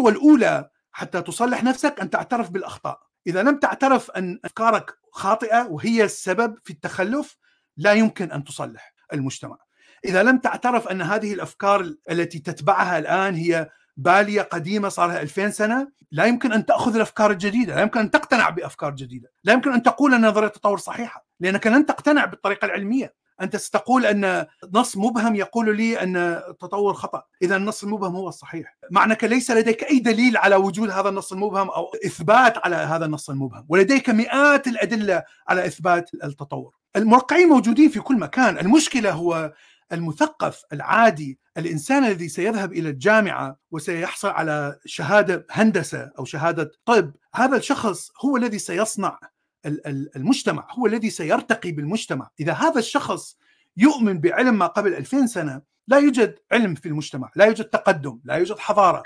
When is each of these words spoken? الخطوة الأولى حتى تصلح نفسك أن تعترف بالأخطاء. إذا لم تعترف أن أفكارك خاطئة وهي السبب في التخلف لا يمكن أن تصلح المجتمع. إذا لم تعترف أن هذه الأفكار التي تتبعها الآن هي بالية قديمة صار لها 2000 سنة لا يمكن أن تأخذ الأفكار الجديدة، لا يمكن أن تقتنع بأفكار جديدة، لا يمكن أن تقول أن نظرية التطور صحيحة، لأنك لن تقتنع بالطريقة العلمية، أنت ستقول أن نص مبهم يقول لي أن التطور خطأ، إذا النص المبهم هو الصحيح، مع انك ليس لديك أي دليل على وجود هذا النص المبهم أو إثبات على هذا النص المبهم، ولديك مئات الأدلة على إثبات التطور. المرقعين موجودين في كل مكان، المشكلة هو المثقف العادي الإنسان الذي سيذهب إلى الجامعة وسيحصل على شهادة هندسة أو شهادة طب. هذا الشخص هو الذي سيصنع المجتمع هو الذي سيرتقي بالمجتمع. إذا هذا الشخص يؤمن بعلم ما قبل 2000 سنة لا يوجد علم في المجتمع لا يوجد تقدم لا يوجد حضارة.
الخطوة 0.00 0.12
الأولى 0.12 0.70
حتى 0.92 1.22
تصلح 1.22 1.64
نفسك 1.64 2.00
أن 2.00 2.10
تعترف 2.10 2.50
بالأخطاء. 2.50 3.00
إذا 3.26 3.42
لم 3.42 3.58
تعترف 3.58 4.10
أن 4.10 4.40
أفكارك 4.44 4.98
خاطئة 5.12 5.66
وهي 5.70 6.04
السبب 6.04 6.58
في 6.64 6.72
التخلف 6.72 7.36
لا 7.76 7.92
يمكن 7.92 8.32
أن 8.32 8.44
تصلح 8.44 8.94
المجتمع. 9.12 9.56
إذا 10.04 10.22
لم 10.22 10.38
تعترف 10.38 10.88
أن 10.88 11.02
هذه 11.02 11.32
الأفكار 11.34 11.94
التي 12.10 12.38
تتبعها 12.38 12.98
الآن 12.98 13.34
هي 13.34 13.68
بالية 13.96 14.42
قديمة 14.42 14.88
صار 14.88 15.08
لها 15.08 15.22
2000 15.22 15.50
سنة 15.50 15.92
لا 16.10 16.24
يمكن 16.24 16.52
أن 16.52 16.66
تأخذ 16.66 16.94
الأفكار 16.94 17.30
الجديدة، 17.30 17.74
لا 17.74 17.82
يمكن 17.82 18.00
أن 18.00 18.10
تقتنع 18.10 18.50
بأفكار 18.50 18.94
جديدة، 18.94 19.32
لا 19.44 19.52
يمكن 19.52 19.72
أن 19.72 19.82
تقول 19.82 20.14
أن 20.14 20.26
نظرية 20.26 20.46
التطور 20.46 20.78
صحيحة، 20.78 21.26
لأنك 21.40 21.66
لن 21.66 21.86
تقتنع 21.86 22.24
بالطريقة 22.24 22.64
العلمية، 22.64 23.14
أنت 23.40 23.56
ستقول 23.56 24.06
أن 24.06 24.46
نص 24.74 24.96
مبهم 24.96 25.36
يقول 25.36 25.76
لي 25.76 26.00
أن 26.00 26.16
التطور 26.16 26.94
خطأ، 26.94 27.22
إذا 27.42 27.56
النص 27.56 27.82
المبهم 27.82 28.16
هو 28.16 28.28
الصحيح، 28.28 28.76
مع 28.90 29.04
انك 29.04 29.24
ليس 29.24 29.50
لديك 29.50 29.84
أي 29.84 29.98
دليل 29.98 30.36
على 30.36 30.56
وجود 30.56 30.90
هذا 30.90 31.08
النص 31.08 31.32
المبهم 31.32 31.70
أو 31.70 31.92
إثبات 32.06 32.58
على 32.64 32.76
هذا 32.76 33.04
النص 33.04 33.30
المبهم، 33.30 33.66
ولديك 33.68 34.10
مئات 34.10 34.66
الأدلة 34.66 35.22
على 35.48 35.66
إثبات 35.66 36.10
التطور. 36.24 36.74
المرقعين 36.96 37.48
موجودين 37.48 37.88
في 37.88 38.00
كل 38.00 38.16
مكان، 38.16 38.58
المشكلة 38.58 39.12
هو 39.12 39.52
المثقف 39.92 40.62
العادي 40.72 41.38
الإنسان 41.56 42.04
الذي 42.04 42.28
سيذهب 42.28 42.72
إلى 42.72 42.88
الجامعة 42.88 43.56
وسيحصل 43.70 44.28
على 44.28 44.78
شهادة 44.84 45.46
هندسة 45.50 46.10
أو 46.18 46.24
شهادة 46.24 46.70
طب. 46.84 47.12
هذا 47.34 47.56
الشخص 47.56 48.10
هو 48.24 48.36
الذي 48.36 48.58
سيصنع 48.58 49.18
المجتمع 50.16 50.66
هو 50.70 50.86
الذي 50.86 51.10
سيرتقي 51.10 51.72
بالمجتمع. 51.72 52.30
إذا 52.40 52.52
هذا 52.52 52.78
الشخص 52.78 53.36
يؤمن 53.76 54.20
بعلم 54.20 54.58
ما 54.58 54.66
قبل 54.66 54.94
2000 54.94 55.26
سنة 55.26 55.62
لا 55.88 55.98
يوجد 55.98 56.38
علم 56.52 56.74
في 56.74 56.86
المجتمع 56.86 57.30
لا 57.36 57.44
يوجد 57.44 57.64
تقدم 57.64 58.20
لا 58.24 58.34
يوجد 58.34 58.58
حضارة. 58.58 59.02